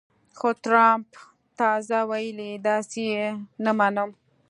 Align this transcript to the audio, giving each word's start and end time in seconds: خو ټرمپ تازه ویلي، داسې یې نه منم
خو 0.37 0.49
ټرمپ 0.63 1.09
تازه 1.59 1.97
ویلي، 2.09 2.51
داسې 2.67 3.01
یې 3.13 3.25
نه 3.63 3.71
منم 3.79 4.09